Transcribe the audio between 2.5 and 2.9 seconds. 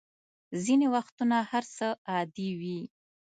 وي.